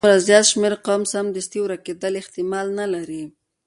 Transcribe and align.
د 0.01 0.03
دومره 0.05 0.23
زیات 0.27 0.45
شمیر 0.51 0.73
قوم 0.85 1.01
سمدستي 1.13 1.59
ورکیدل 1.61 2.13
احتمال 2.21 2.67
نه 2.79 2.85
لري. 2.93 3.23